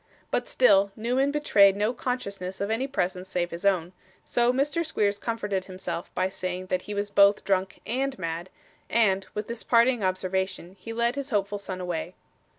[0.31, 3.93] But, still Newman betrayed no consciousness of any presence save his own;
[4.25, 4.83] so, Mr.
[4.83, 8.49] Squeers comforted himself by saying that he was both drunk AND mad;
[8.89, 12.15] and, with this parting observation, he led his hopeful son away.